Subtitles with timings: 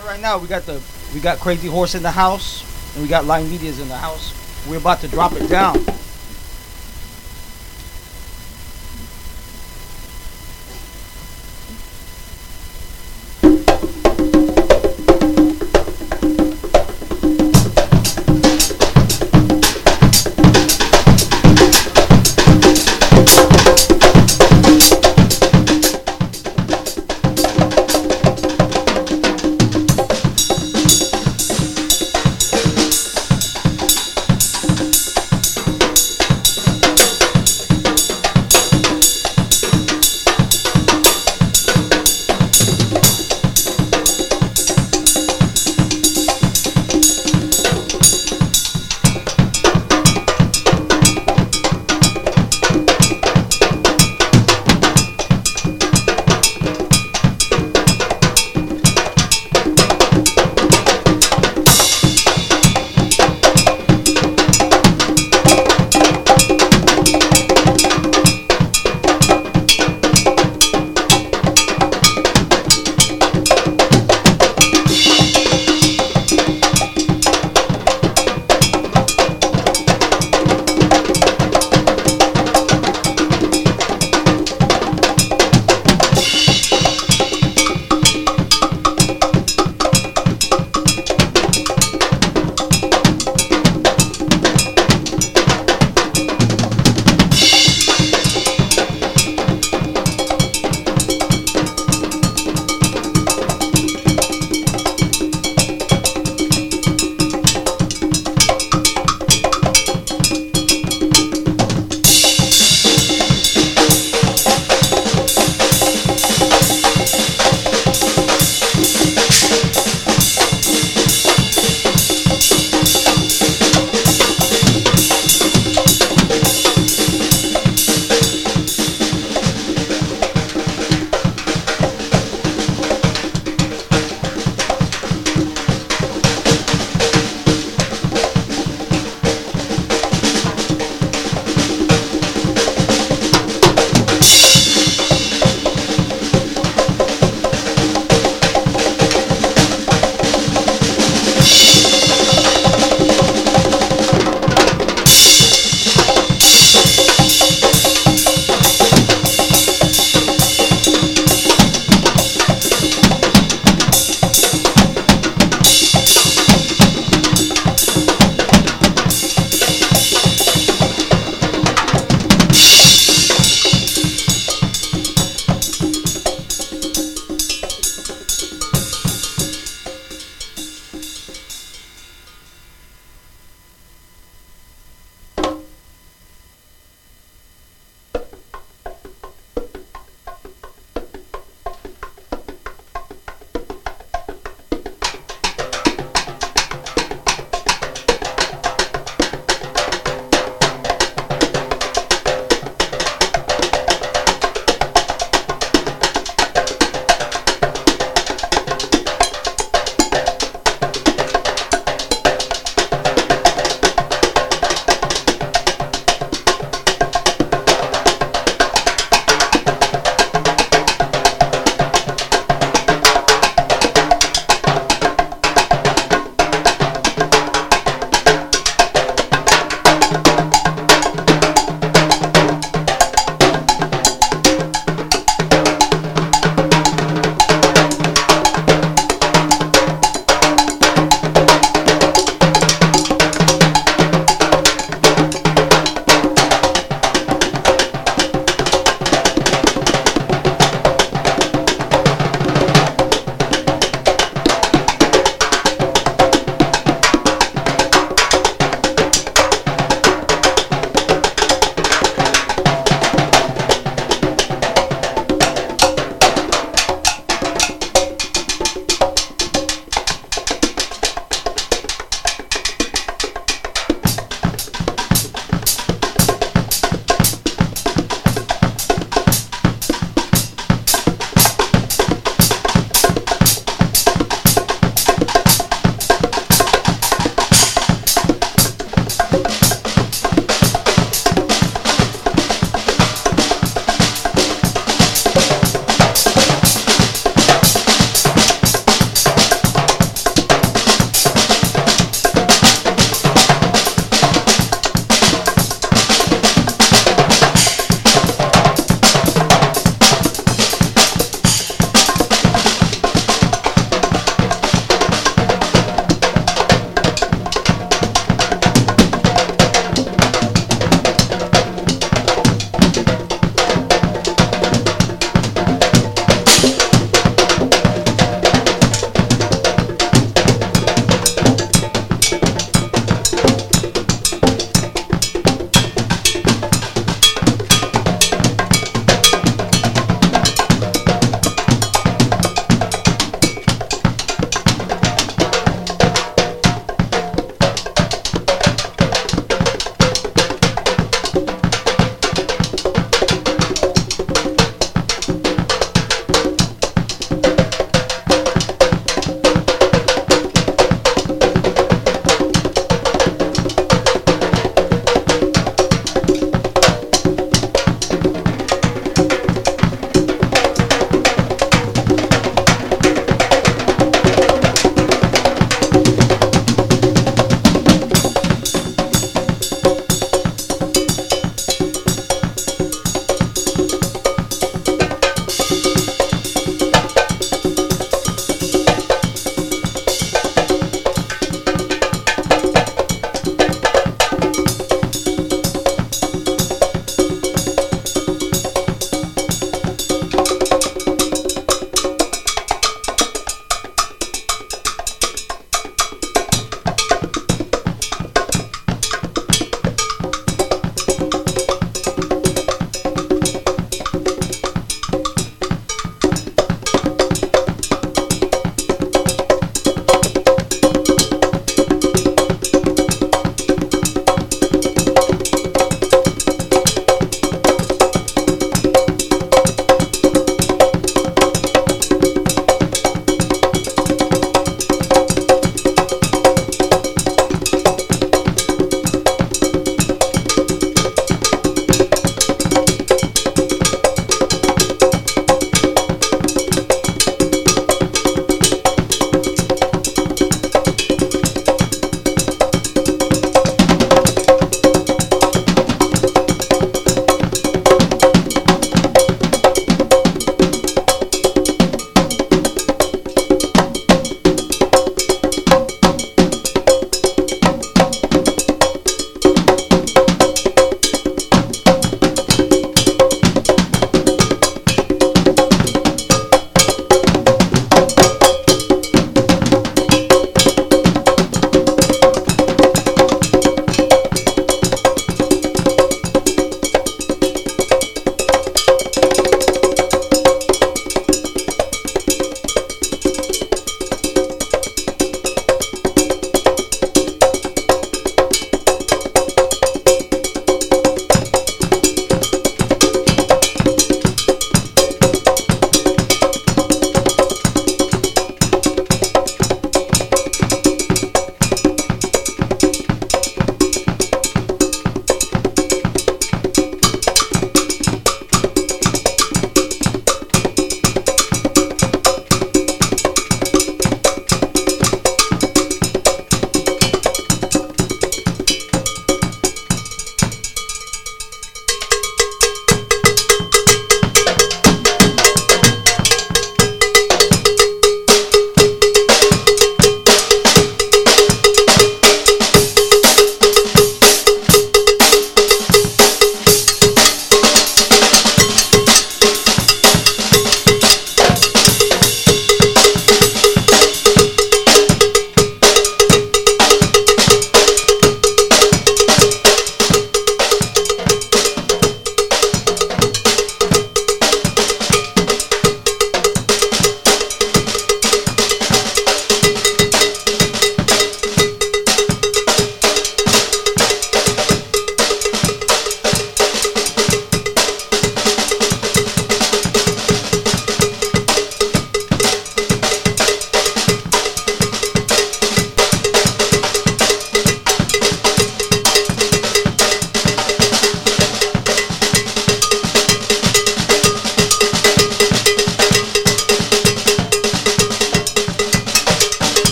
[0.00, 0.38] on right now.
[0.38, 0.80] We got the
[1.14, 4.34] we got Crazy Horse in the house, and we got Linemedias in the house.
[4.68, 5.84] We're about to drop it down.